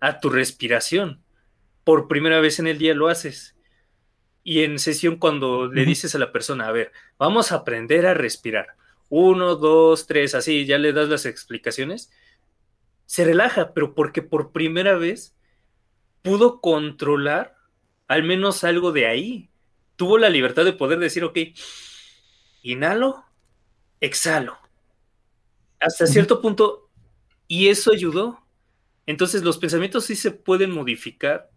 [0.00, 1.20] a tu respiración.
[1.84, 3.54] Por primera vez en el día lo haces.
[4.42, 8.14] Y en sesión cuando le dices a la persona, a ver, vamos a aprender a
[8.14, 8.68] respirar.
[9.08, 12.10] Uno, dos, tres, así, ya le das las explicaciones
[13.10, 15.34] se relaja, pero porque por primera vez
[16.22, 17.56] pudo controlar
[18.06, 19.50] al menos algo de ahí.
[19.96, 21.36] Tuvo la libertad de poder decir, ok,
[22.62, 23.24] inhalo,
[24.00, 24.56] exhalo.
[25.80, 26.88] Hasta cierto punto,
[27.48, 28.46] y eso ayudó.
[29.06, 31.49] Entonces los pensamientos sí se pueden modificar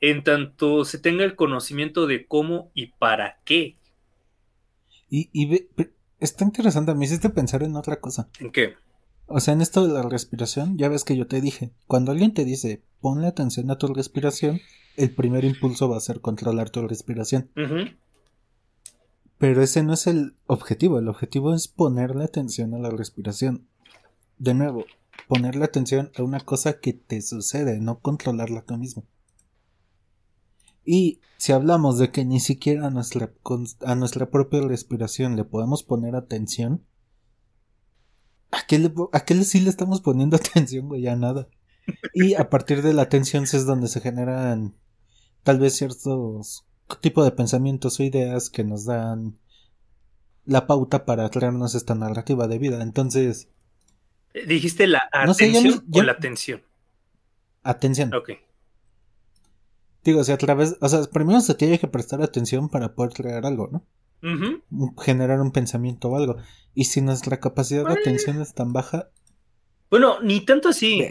[0.00, 3.78] en tanto se tenga el conocimiento de cómo y para qué.
[5.08, 5.68] Y, y
[6.20, 8.28] está interesante, me hiciste pensar en otra cosa.
[8.40, 8.74] ¿En qué?
[9.26, 12.34] O sea, en esto de la respiración, ya ves que yo te dije, cuando alguien
[12.34, 14.60] te dice ponle atención a tu respiración,
[14.96, 17.50] el primer impulso va a ser controlar tu respiración.
[19.38, 23.66] Pero ese no es el objetivo, el objetivo es ponerle atención a la respiración.
[24.38, 24.84] De nuevo,
[25.28, 29.04] ponerle atención a una cosa que te sucede, no controlarla tú mismo.
[30.84, 33.32] Y si hablamos de que ni siquiera a nuestra,
[33.80, 36.84] a nuestra propia respiración le podemos poner atención,
[38.54, 38.78] ¿A qué,
[39.34, 41.02] le, sí le estamos poniendo atención, güey?
[41.02, 41.48] Ya nada.
[42.12, 44.74] Y a partir de la atención es donde se generan
[45.42, 46.64] tal vez ciertos
[47.00, 49.38] tipos de pensamientos o ideas que nos dan
[50.46, 52.82] la pauta para traernos esta narrativa de vida.
[52.82, 53.48] Entonces.
[54.32, 56.62] Eh, ¿Dijiste la atención o la atención?
[57.62, 58.14] Atención.
[58.14, 58.30] Ok.
[60.04, 60.76] Digo, o sea, a través.
[60.80, 63.84] O sea, primero se tiene que prestar atención para poder crear algo, ¿no?
[65.02, 66.36] generar un pensamiento o algo.
[66.74, 69.10] Y si nuestra capacidad de atención es tan baja.
[69.90, 71.04] Bueno, ni tanto así.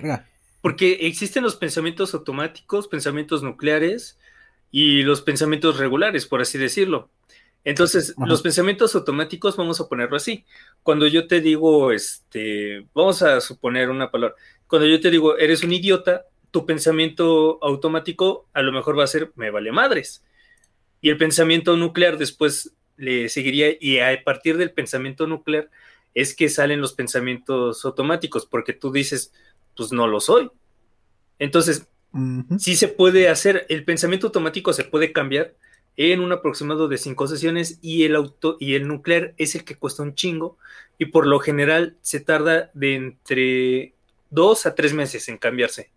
[0.61, 4.17] Porque existen los pensamientos automáticos, pensamientos nucleares
[4.71, 7.11] y los pensamientos regulares, por así decirlo.
[7.65, 10.45] Entonces, los pensamientos automáticos, vamos a ponerlo así.
[10.81, 14.35] Cuando yo te digo, este, vamos a suponer una palabra.
[14.67, 19.07] Cuando yo te digo, eres un idiota, tu pensamiento automático a lo mejor va a
[19.07, 20.23] ser, me vale madres.
[21.01, 25.71] Y el pensamiento nuclear después le seguiría, y a partir del pensamiento nuclear
[26.13, 29.33] es que salen los pensamientos automáticos, porque tú dices,
[29.75, 30.51] pues no lo soy.
[31.39, 31.87] Entonces,
[32.59, 35.55] sí se puede hacer, el pensamiento automático se puede cambiar
[35.97, 39.75] en un aproximado de cinco sesiones y el auto y el nuclear es el que
[39.75, 40.59] cuesta un chingo
[40.99, 43.95] y por lo general se tarda de entre
[44.29, 45.89] dos a tres meses en cambiarse.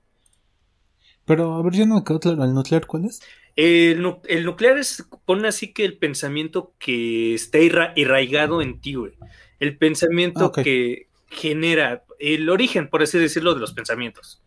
[1.26, 3.20] Pero a ver, ya no me quedó claro, ¿el nuclear cuál es?
[3.56, 9.14] El, nuclear es, pone así que el pensamiento que está irraigado en ti, güey.
[9.58, 14.42] El pensamiento ah, que genera el origen, por así decirlo, de los pensamientos.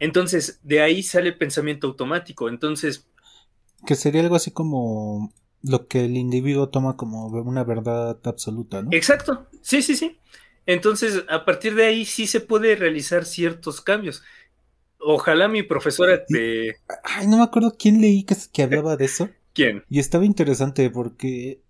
[0.00, 2.50] Entonces, de ahí sale el pensamiento automático.
[2.50, 3.08] Entonces.
[3.86, 8.90] Que sería algo así como lo que el individuo toma como una verdad absoluta, ¿no?
[8.92, 9.46] Exacto.
[9.62, 10.18] Sí, sí, sí.
[10.66, 14.22] Entonces, a partir de ahí sí se puede realizar ciertos cambios.
[15.00, 16.76] Ojalá mi profesora te.
[17.04, 19.30] Ay, no me acuerdo quién leí que, que hablaba de eso.
[19.54, 19.84] ¿Quién?
[19.88, 21.62] Y estaba interesante porque.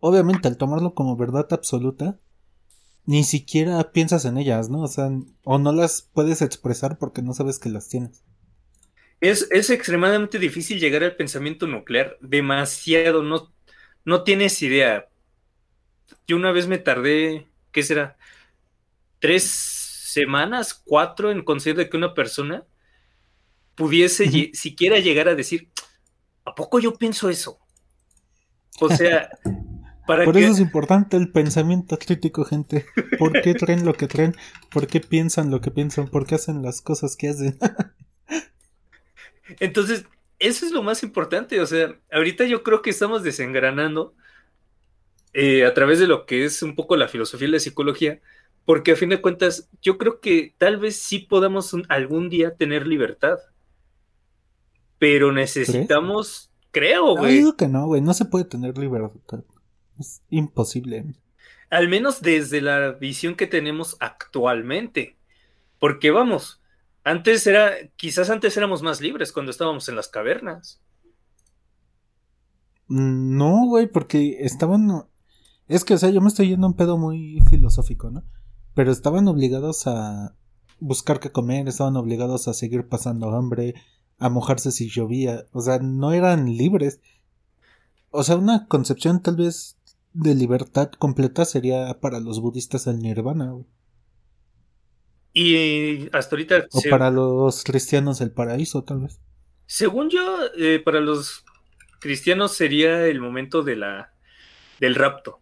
[0.00, 2.18] Obviamente, al tomarlo como verdad absoluta,
[3.06, 4.82] ni siquiera piensas en ellas, ¿no?
[4.82, 5.10] O sea,
[5.44, 8.22] o no las puedes expresar porque no sabes que las tienes.
[9.20, 12.18] Es, es extremadamente difícil llegar al pensamiento nuclear.
[12.20, 13.22] Demasiado.
[13.22, 13.52] No,
[14.04, 15.08] no tienes idea.
[16.26, 17.46] Yo una vez me tardé.
[17.72, 18.16] ¿Qué será?
[19.20, 19.75] Tres
[20.16, 22.64] semanas, cuatro, en conseguir que una persona
[23.74, 25.68] pudiese siquiera llegar a decir,
[26.44, 27.58] ¿a poco yo pienso eso?
[28.80, 29.28] O sea,
[30.06, 32.86] para Por eso es importante el pensamiento crítico, gente.
[33.18, 34.34] ¿Por qué creen lo que creen?
[34.70, 36.08] ¿Por qué piensan lo que piensan?
[36.08, 37.58] ¿Por qué hacen las cosas que hacen?
[39.60, 40.06] Entonces,
[40.38, 41.60] eso es lo más importante.
[41.60, 44.14] O sea, ahorita yo creo que estamos desengranando
[45.34, 48.20] eh, a través de lo que es un poco la filosofía y la psicología,
[48.66, 52.86] porque a fin de cuentas, yo creo que tal vez sí podamos algún día tener
[52.86, 53.38] libertad.
[54.98, 57.34] Pero necesitamos, creo, güey.
[57.34, 59.44] No, digo que no, güey, no se puede tener libertad.
[60.00, 61.14] Es imposible.
[61.70, 65.16] Al menos desde la visión que tenemos actualmente.
[65.78, 66.60] Porque vamos,
[67.04, 70.80] antes era, quizás antes éramos más libres cuando estábamos en las cavernas.
[72.88, 75.04] No, güey, porque estaban...
[75.68, 78.24] Es que, o sea, yo me estoy yendo a un pedo muy filosófico, ¿no?
[78.76, 80.36] Pero estaban obligados a
[80.80, 83.74] buscar qué comer, estaban obligados a seguir pasando hambre,
[84.18, 87.00] a mojarse si llovía, o sea, no eran libres.
[88.10, 89.78] O sea, una concepción tal vez
[90.12, 93.54] de libertad completa sería para los budistas el nirvana.
[95.32, 96.66] Y hasta ahorita...
[96.70, 99.20] O para los cristianos el paraíso, tal vez.
[99.64, 100.20] Según yo,
[100.58, 101.46] eh, para los
[101.98, 104.12] cristianos sería el momento de la
[104.80, 105.40] del rapto.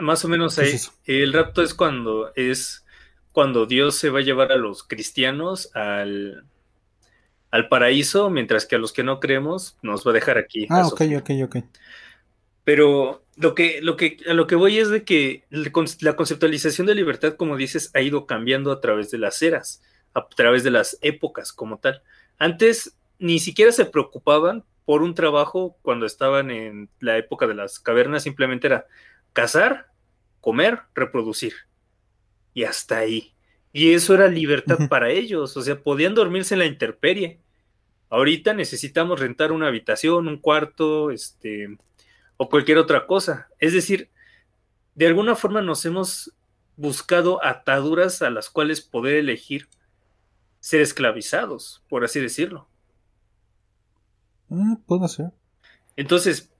[0.00, 0.76] Más o menos ahí.
[1.06, 2.84] el rapto es cuando es
[3.32, 6.44] cuando Dios se va a llevar a los cristianos al,
[7.50, 10.66] al paraíso, mientras que a los que no creemos nos va a dejar aquí.
[10.70, 11.56] Ah, ok, ok, ok.
[12.64, 16.94] Pero lo que, lo que, a lo que voy es de que la conceptualización de
[16.94, 19.82] libertad, como dices, ha ido cambiando a través de las eras,
[20.14, 22.02] a través de las épocas como tal.
[22.38, 27.78] Antes ni siquiera se preocupaban por un trabajo cuando estaban en la época de las
[27.78, 28.86] cavernas, simplemente era
[29.36, 29.92] cazar,
[30.40, 31.52] comer, reproducir.
[32.54, 33.34] Y hasta ahí.
[33.70, 37.38] Y eso era libertad para ellos, o sea, podían dormirse en la intemperie.
[38.08, 41.76] Ahorita necesitamos rentar una habitación, un cuarto, este,
[42.38, 43.48] o cualquier otra cosa.
[43.58, 44.08] Es decir,
[44.94, 46.32] de alguna forma nos hemos
[46.78, 49.68] buscado ataduras a las cuales poder elegir
[50.60, 52.68] ser esclavizados, por así decirlo.
[54.48, 55.26] Mm, puede ser.
[55.94, 56.50] Entonces,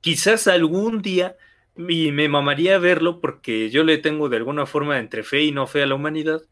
[0.00, 1.36] quizás algún día
[1.76, 5.66] y me mamaría verlo porque yo le tengo de alguna forma entre fe y no
[5.66, 6.42] fe a la humanidad,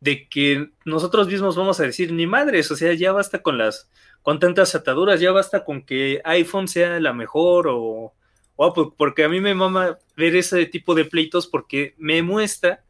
[0.00, 3.90] de que nosotros mismos vamos a decir, ni madres, o sea, ya basta con las,
[4.22, 8.12] con tantas ataduras, ya basta con que iPhone sea la mejor o,
[8.56, 12.84] o porque a mí me mama ver ese tipo de pleitos porque me muestra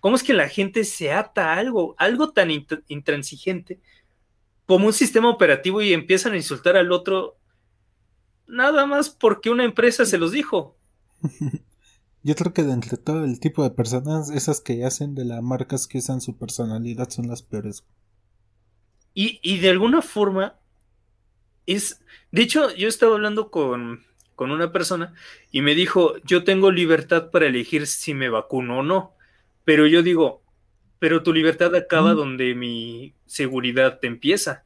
[0.00, 2.50] cómo es que la gente se ata a algo, algo tan
[2.88, 3.78] intransigente
[4.66, 7.36] como un sistema operativo y empiezan a insultar al otro
[8.46, 10.76] nada más porque una empresa se los dijo.
[12.24, 15.42] Yo creo que de entre todo el tipo de personas, esas que hacen de las
[15.42, 17.84] marcas que usan su personalidad son las peores.
[19.12, 20.54] Y, y de alguna forma,
[21.66, 22.00] es,
[22.30, 24.04] de hecho, yo estaba hablando con,
[24.36, 25.14] con una persona
[25.50, 29.14] y me dijo, yo tengo libertad para elegir si me vacuno o no,
[29.64, 30.42] pero yo digo,
[30.98, 34.64] pero tu libertad acaba donde mi seguridad te empieza.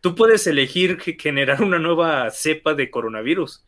[0.00, 3.64] Tú puedes elegir generar una nueva cepa de coronavirus.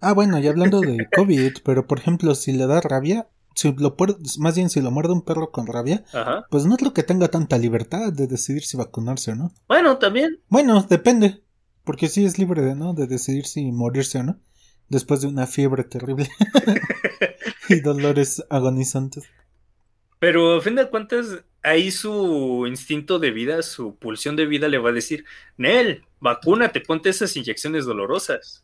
[0.00, 3.96] Ah, bueno, y hablando de COVID, pero por ejemplo, si le da rabia, si lo
[4.38, 6.04] más bien si lo muerde un perro con rabia,
[6.50, 9.52] pues no es lo que tenga tanta libertad de decidir si vacunarse o no.
[9.68, 10.40] Bueno, también.
[10.48, 11.42] Bueno, depende.
[11.84, 12.94] Porque sí es libre de, ¿no?
[12.94, 14.40] De decidir si morirse o no.
[14.88, 16.28] Después de una fiebre terrible.
[17.68, 19.24] y dolores agonizantes.
[20.18, 24.78] Pero a fin de cuentas, ahí su instinto de vida, su pulsión de vida le
[24.78, 25.24] va a decir,
[25.56, 28.62] Nel, vacúnate, ponte esas inyecciones dolorosas.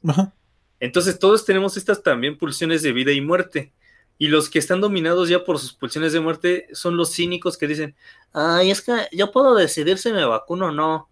[0.79, 3.73] Entonces todos tenemos estas también pulsiones de vida y muerte.
[4.19, 7.67] Y los que están dominados ya por sus pulsiones de muerte son los cínicos que
[7.67, 7.97] dicen,
[8.35, 11.09] ay, es que yo puedo decidir si me vacuno o no.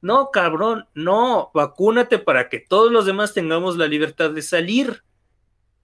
[0.00, 5.04] No, cabrón, no, vacúnate para que todos los demás tengamos la libertad de salir.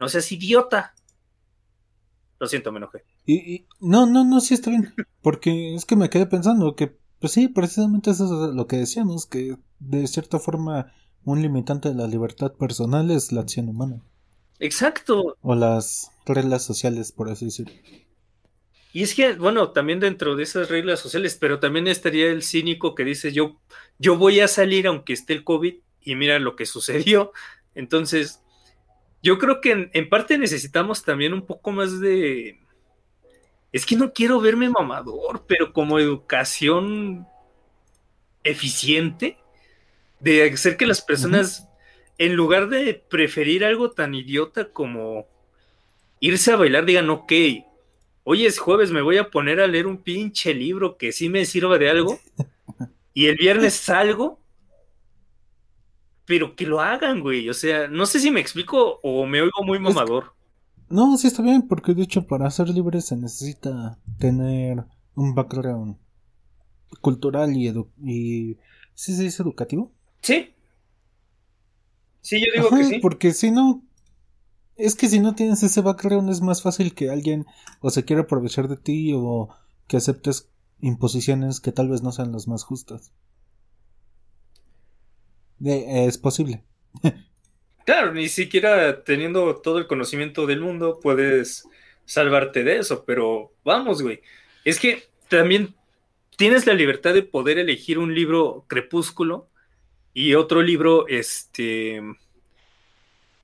[0.01, 0.95] No seas idiota.
[2.38, 3.05] Lo siento, me enojé.
[3.27, 4.94] Y, no, no, no, sí está bien.
[5.23, 9.27] Porque es que me quedé pensando que, pues sí, precisamente eso es lo que decíamos,
[9.27, 10.92] que de cierta forma
[11.25, 14.03] un limitante de la libertad personal es la acción humana.
[14.59, 15.37] Exacto.
[15.40, 17.75] O las reglas sociales, por así decirlo.
[18.92, 22.94] Y es que, bueno, también dentro de esas reglas sociales, pero también estaría el cínico
[22.94, 23.61] que dice yo,
[23.99, 27.33] yo voy a salir aunque esté el COVID y mira lo que sucedió.
[27.75, 28.40] Entonces,
[29.25, 32.61] yo creo que en, parte necesitamos también un poco más de...
[33.73, 37.27] Es que no quiero verme mamador, pero como educación
[38.45, 39.39] eficiente,
[40.21, 41.67] de hacer que las personas,
[42.19, 45.27] en lugar de preferir algo tan idiota como
[46.21, 47.33] irse a bailar, digan, ok,
[48.25, 51.47] hoy es jueves, me voy a poner a leer un pinche libro que sí me
[51.47, 52.21] sirva de algo,
[53.15, 54.39] y el viernes salgo,
[56.27, 57.49] pero que lo hagan, güey.
[57.49, 60.35] O sea, no sé si me explico o me oigo muy mamador.
[60.89, 64.85] No, sí está bien, porque de hecho para ser libre se necesita tener
[65.15, 65.97] un background
[67.01, 67.69] cultural y,
[68.03, 68.57] y
[68.95, 69.93] ¿sí se dice educativo?
[70.23, 70.55] Sí.
[72.21, 72.99] Sí, yo digo que sí.
[73.01, 73.83] Porque si no,
[74.77, 77.47] es que si no tienes ese background es más fácil que alguien
[77.81, 79.49] o se quiera aprovechar de ti o
[79.87, 80.49] que aceptes
[80.81, 83.13] imposiciones que tal vez no sean las más justas.
[85.64, 86.62] Es posible.
[87.85, 91.68] claro, ni siquiera teniendo todo el conocimiento del mundo puedes
[92.05, 94.20] salvarte de eso, pero vamos, güey.
[94.64, 95.74] Es que también
[96.37, 99.48] tienes la libertad de poder elegir un libro crepúsculo
[100.12, 102.00] y otro libro, este,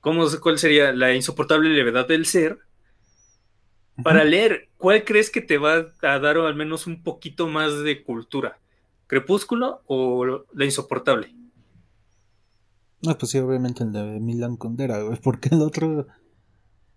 [0.01, 0.93] ¿Cómo, ¿Cuál sería?
[0.93, 2.59] La insoportable levedad del ser.
[4.03, 8.03] Para leer, ¿cuál crees que te va a dar al menos un poquito más de
[8.03, 8.59] cultura?
[9.07, 11.35] ¿Crepúsculo o La insoportable?
[13.03, 16.07] No, pues sí, obviamente el de Milan Condera, güey, porque el otro...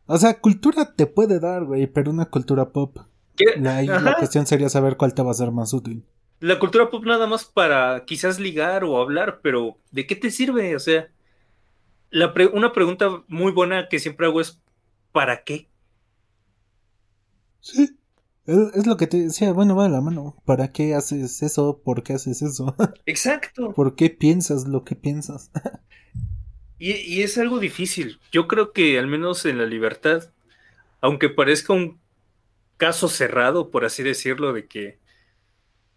[0.05, 2.97] O sea, cultura te puede dar, güey, pero una cultura pop.
[3.57, 6.05] La, la cuestión sería saber cuál te va a ser más útil.
[6.39, 10.75] La cultura pop nada más para quizás ligar o hablar, pero ¿de qué te sirve?
[10.75, 11.07] O sea,
[12.51, 14.61] una pregunta muy buena que siempre hago es,
[15.13, 15.69] ¿para qué?
[17.61, 17.97] Sí,
[18.45, 20.36] es, lo que te decía, bueno, va a la mano.
[20.45, 21.82] ¿Para qué haces eso?
[21.84, 22.75] ¿Por qué haces eso?
[23.06, 23.73] Exacto.
[23.73, 25.51] ¿Por qué piensas lo que piensas?
[26.79, 28.19] y, y es algo difícil.
[28.32, 30.32] Yo creo que al menos en la libertad,
[31.01, 31.99] aunque parezca un
[32.77, 34.99] caso cerrado, por así decirlo, de que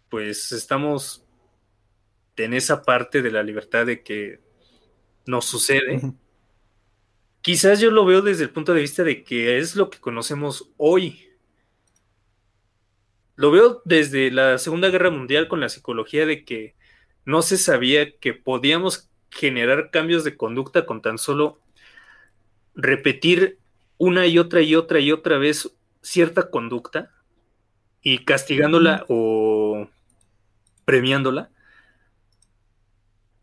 [0.09, 1.25] pues estamos
[2.37, 4.39] en esa parte de la libertad de que
[5.25, 6.01] nos sucede.
[7.41, 10.71] Quizás yo lo veo desde el punto de vista de que es lo que conocemos
[10.77, 11.26] hoy.
[13.37, 16.75] Lo veo desde la Segunda Guerra Mundial con la psicología de que
[17.23, 21.59] no se sabía que podíamos generar cambios de conducta con tan solo
[22.73, 23.59] repetir
[23.99, 25.71] una y otra y otra y otra vez
[26.01, 27.11] cierta conducta
[28.01, 29.87] y castigándola o
[30.85, 31.51] premiándola.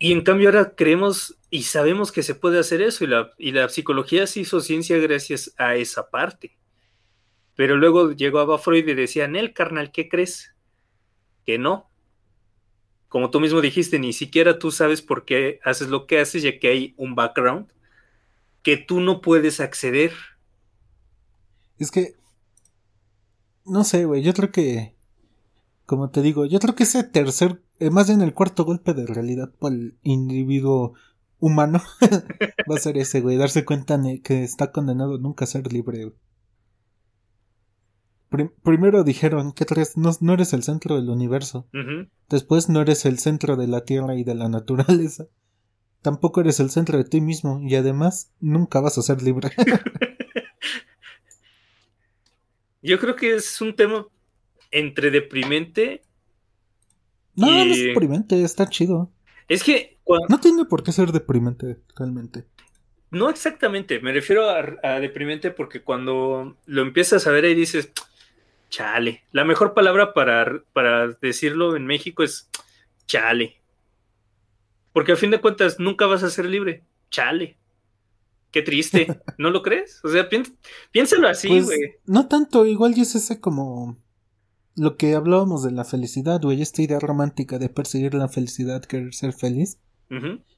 [0.01, 3.53] Y en cambio ahora creemos y sabemos que se puede hacer eso y la, y
[3.53, 6.57] la psicología se hizo ciencia gracias a esa parte.
[7.57, 10.55] Pero luego llegaba Freud y decía, Nel, carnal, ¿qué crees?
[11.45, 11.89] Que no.
[13.09, 16.59] Como tú mismo dijiste, ni siquiera tú sabes por qué haces lo que haces, ya
[16.59, 17.69] que hay un background
[18.63, 20.13] que tú no puedes acceder.
[21.79, 22.15] Es que...
[23.65, 24.95] No sé, güey, yo creo que...
[25.87, 29.07] Como te digo, yo creo que ese tercer eh, más bien el cuarto golpe de
[29.07, 30.95] realidad para el individuo
[31.41, 31.83] humano
[32.71, 36.13] va a ser ese, güey, darse cuenta que está condenado nunca a ser libre.
[38.63, 39.67] Primero dijeron que
[39.97, 41.69] no, no, eres el centro del universo.
[42.29, 45.27] Después no eres el centro de la tierra y de la naturaleza.
[46.03, 49.51] tampoco eres el centro de ti mismo y además nunca vas a ser libre.
[52.83, 54.07] Yo creo que es un tema
[54.71, 56.03] entre deprimente.
[57.35, 59.11] No, no es deprimente, está chido.
[59.49, 59.99] Es que.
[60.29, 62.45] No tiene por qué ser deprimente, realmente.
[63.15, 67.93] No exactamente, me refiero a, deprimente porque cuando lo empiezas a ver ahí dices,
[68.75, 69.23] chale.
[69.31, 72.51] La mejor palabra para, para decirlo en México es
[73.07, 73.63] chale.
[74.93, 76.85] Porque a fin de cuentas nunca vas a ser libre.
[77.09, 77.57] Chale.
[78.51, 79.07] Qué triste.
[79.39, 80.01] ¿No lo crees?
[80.03, 80.29] O sea,
[80.91, 81.81] piénsalo así, pues, güey.
[82.07, 83.97] no tanto, igual ya es ese como
[84.75, 89.15] lo que hablábamos de la felicidad, güey, esta idea romántica de perseguir la felicidad, querer
[89.15, 89.79] ser feliz.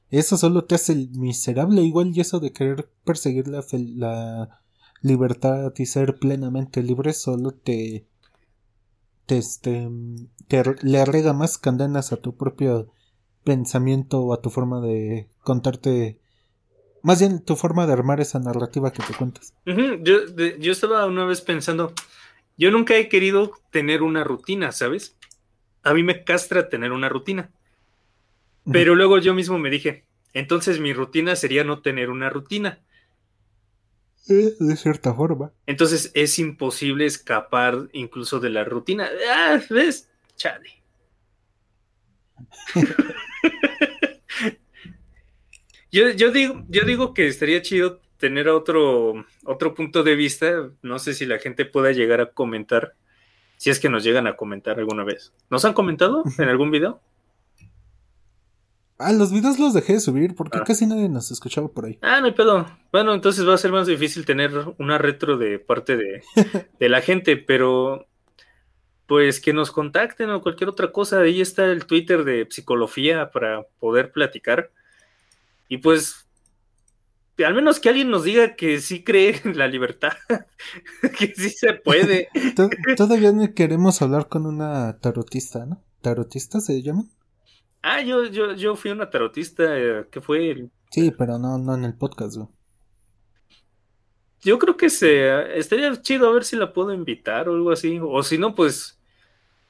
[0.09, 3.63] Eso solo te hace miserable, igual y eso de querer perseguir la,
[3.95, 4.61] la
[5.01, 8.05] libertad y ser plenamente libre solo te
[9.25, 9.89] te, este,
[10.47, 12.87] te le arrega más candenas a tu propio
[13.43, 16.19] pensamiento o a tu forma de contarte
[17.03, 19.53] más bien tu forma de armar esa narrativa que te cuentas.
[19.65, 20.25] yo,
[20.59, 21.93] yo estaba una vez pensando,
[22.57, 25.15] yo nunca he querido tener una rutina, ¿sabes?
[25.83, 27.51] A mí me castra tener una rutina.
[28.69, 32.79] Pero luego yo mismo me dije, entonces mi rutina sería no tener una rutina.
[34.29, 35.51] Eh, de cierta forma.
[35.65, 39.09] Entonces es imposible escapar incluso de la rutina.
[39.29, 40.09] Ah, ¿ves?
[40.35, 40.83] Chale.
[45.91, 50.69] yo, digo, yo digo que estaría chido tener otro, otro punto de vista.
[50.81, 52.95] No sé si la gente pueda llegar a comentar.
[53.55, 55.33] Si es que nos llegan a comentar alguna vez.
[55.49, 57.01] ¿Nos han comentado en algún video?
[58.99, 60.63] Ah, los videos los dejé de subir porque ah.
[60.65, 61.99] casi nadie nos escuchaba por ahí.
[62.01, 62.65] Ah, no hay pedo.
[62.91, 66.23] Bueno, entonces va a ser más difícil tener una retro de parte de,
[66.79, 68.07] de la gente, pero
[69.07, 71.21] pues que nos contacten o cualquier otra cosa.
[71.21, 74.71] Ahí está el Twitter de Psicología para poder platicar.
[75.69, 76.27] Y pues,
[77.43, 80.13] al menos que alguien nos diga que sí cree en la libertad,
[81.17, 82.29] que sí se puede.
[82.97, 85.81] Todavía queremos hablar con una tarotista, ¿no?
[86.01, 87.05] ¿Tarotista se llama?
[87.89, 90.69] Ah, yo, yo, yo fui una tarotista, eh, ¿qué fue?
[90.91, 92.49] Sí, pero no, no en el podcast, güey.
[94.41, 97.99] Yo creo que se estaría chido a ver si la puedo invitar o algo así.
[98.01, 98.97] O si no, pues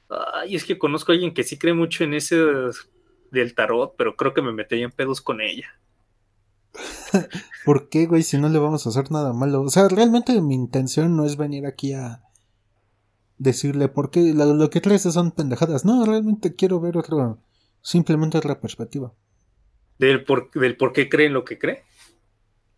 [0.08, 2.36] Ay, es que conozco a alguien que sí cree mucho en ese
[3.30, 5.66] del tarot, pero creo que me metería en pedos con ella.
[7.64, 8.22] ¿Por qué, güey?
[8.22, 9.62] Si no le vamos a hacer nada malo.
[9.62, 12.22] O sea, realmente mi intención no es venir aquí a
[13.36, 15.84] decirle por qué lo, que crees son pendejadas.
[15.84, 17.38] No, realmente quiero ver otro,
[17.88, 19.14] simplemente otra perspectiva.
[19.98, 21.84] ¿Del por, del por qué cree en lo que cree?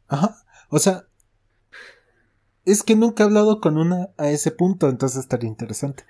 [0.06, 0.36] Ajá.
[0.68, 1.06] O sea,
[2.64, 6.04] es que nunca he hablado con una a ese punto, entonces estaría interesante.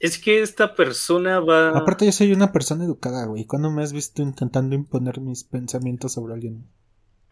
[0.00, 1.70] Es que esta persona va.
[1.70, 3.44] Aparte, yo soy una persona educada, güey.
[3.46, 6.68] ¿Cuándo me has visto intentando imponer mis pensamientos sobre alguien?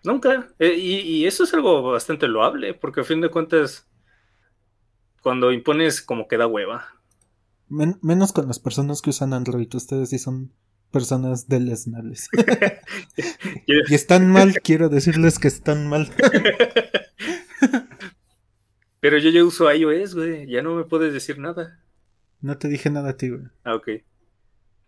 [0.05, 0.49] Nunca.
[0.61, 3.89] Eh, y, eso es algo bastante loable, porque a fin de cuentas,
[5.21, 7.02] cuando impones, como que da hueva.
[7.73, 9.75] Menos con las personas que usan Android.
[9.75, 10.53] Ustedes sí son
[10.93, 12.29] personas deleznables.
[13.67, 16.09] y están mal, quiero decirles que están mal.
[19.01, 20.47] Pero yo ya uso iOS, güey.
[20.47, 21.81] Ya no me puedes decir nada.
[22.41, 23.43] No te dije nada a ti, güey.
[23.65, 23.89] Ah, ok.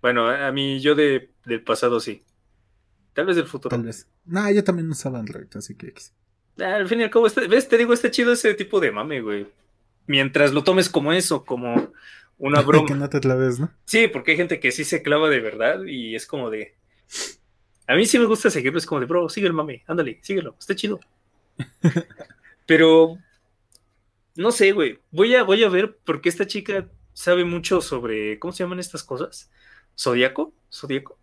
[0.00, 2.22] Bueno, a mí yo de, del pasado sí.
[3.12, 3.70] Tal vez del futuro.
[3.70, 4.06] Tal vez.
[4.24, 5.94] No, yo también usaba Android, así que...
[6.60, 7.68] Ah, al fin y al cabo, este, ¿ves?
[7.68, 9.48] Te digo, está chido ese tipo de mame, güey.
[10.06, 11.92] Mientras lo tomes como eso, como
[12.38, 12.86] una broma.
[12.86, 13.70] que no te claves, ¿no?
[13.84, 16.74] Sí, porque hay gente que sí se clava de verdad y es como de...
[17.86, 20.56] A mí sí me gusta seguirlo, es como de, bro, sigue el mame, ándale, síguelo,
[20.58, 21.00] está chido.
[22.66, 23.18] Pero...
[24.36, 24.98] No sé, güey.
[25.12, 29.04] Voy a, voy a ver porque esta chica sabe mucho sobre, ¿cómo se llaman estas
[29.04, 29.50] cosas?
[29.96, 30.52] ¿Zodíaco?
[30.72, 31.18] ¿Zodíaco?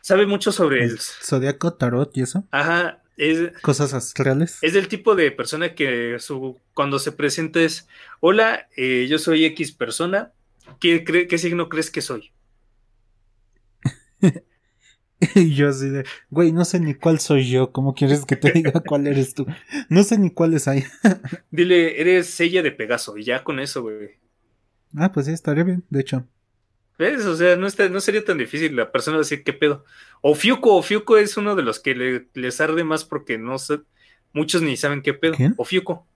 [0.00, 0.98] Sabe mucho sobre el...
[0.98, 2.44] Zodíaco, tarot y eso.
[2.50, 3.01] Ajá.
[3.16, 4.58] Es, Cosas astrales.
[4.62, 7.88] Es del tipo de persona que su, cuando se presenta es,
[8.20, 10.32] hola, eh, yo soy X persona,
[10.80, 12.32] ¿qué, ¿qué signo crees que soy?
[15.34, 18.52] y yo así de, güey, no sé ni cuál soy yo, ¿cómo quieres que te
[18.54, 19.46] diga cuál eres tú?
[19.88, 20.84] No sé ni cuáles hay.
[21.50, 24.10] Dile, eres sella de Pegaso, y ya con eso, güey.
[24.96, 26.26] Ah, pues sí, estaría bien, de hecho.
[27.02, 27.26] ¿Ves?
[27.26, 29.84] O sea, no, no sería tan difícil la persona decir qué pedo.
[30.20, 33.58] O Fiuco, o Fiuco es uno de los que le, les arde más porque no
[33.58, 33.80] sé,
[34.32, 35.34] muchos ni saben qué pedo.
[35.34, 35.54] ¿Quién?
[35.56, 36.06] O Fiuco.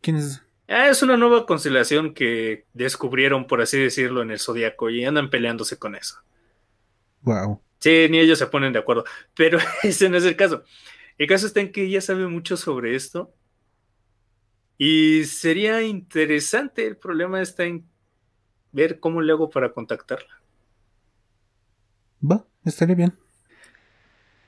[0.00, 0.42] ¿Quién es?
[0.66, 5.28] Ah, es una nueva constelación que descubrieron, por así decirlo, en el zodiaco y andan
[5.28, 6.22] peleándose con eso.
[7.20, 7.60] Wow.
[7.80, 9.04] Sí, ni ellos se ponen de acuerdo.
[9.34, 10.64] Pero ese no es el caso.
[11.18, 13.34] El caso está en que ella sabe mucho sobre esto
[14.78, 17.84] y sería interesante, el problema está en
[18.72, 20.42] ver cómo le hago para contactarla.
[22.22, 23.18] Va, estaría bien.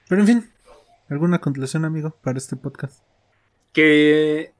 [0.08, 0.50] Pero en fin,
[1.08, 3.04] ¿alguna conclusión, amigo, para este podcast?
[3.72, 4.52] Que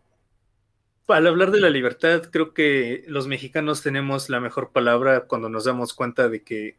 [1.09, 5.65] al hablar de la libertad, creo que los mexicanos tenemos la mejor palabra cuando nos
[5.65, 6.77] damos cuenta de que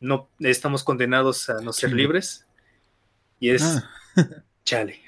[0.00, 2.46] no estamos condenados a no ser libres.
[3.38, 3.90] Y es ah.
[4.64, 5.00] chale.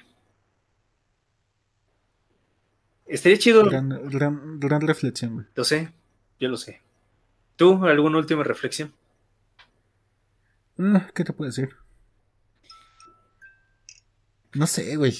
[3.06, 3.64] Estaría chido.
[3.64, 5.46] Gran, gran, reflexión, güey.
[5.54, 5.92] Lo sé,
[6.40, 6.82] yo lo sé.
[7.56, 8.92] ¿Tú, alguna última reflexión?
[10.78, 11.70] Ah, ¿Qué te puedo decir?
[14.54, 15.18] No sé, güey.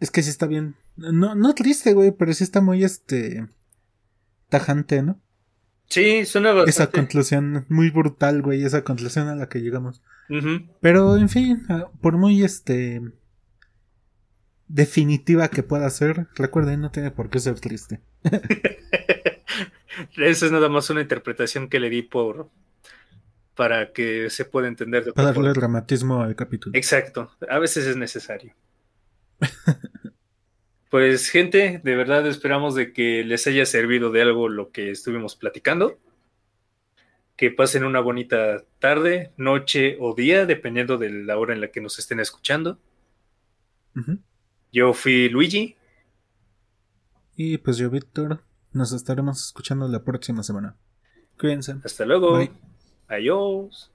[0.00, 0.74] Es que sí está bien.
[0.96, 3.46] No, no triste, güey, pero sí está muy este.
[4.48, 5.20] tajante, ¿no?
[5.86, 6.70] Sí, suena bastante.
[6.70, 10.02] Esa conclusión muy brutal, güey, esa conclusión a la que llegamos.
[10.80, 13.00] Pero, en fin, ah, por muy este.
[14.66, 18.00] definitiva que pueda ser, recuerden, no tiene por qué ser triste.
[20.16, 22.50] Esa es nada más una interpretación que le di por.
[23.54, 25.04] para que se pueda entender.
[25.04, 26.76] De para darle dramatismo al capítulo.
[26.76, 28.54] Exacto, a veces es necesario.
[30.90, 35.36] Pues gente, de verdad esperamos de que les haya servido de algo lo que estuvimos
[35.36, 35.98] platicando.
[37.36, 41.82] Que pasen una bonita tarde, noche o día, dependiendo de la hora en la que
[41.82, 42.78] nos estén escuchando.
[44.72, 45.76] Yo fui Luigi.
[47.36, 48.40] Y pues yo, Víctor.
[48.72, 50.76] Nos estaremos escuchando la próxima semana.
[51.38, 51.76] Cuídense.
[51.84, 52.38] Hasta luego.
[53.08, 53.90] Adiós.